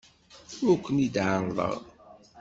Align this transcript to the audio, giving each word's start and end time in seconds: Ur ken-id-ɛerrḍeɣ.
Ur 0.69 0.75
ken-id-ɛerrḍeɣ. 0.85 1.77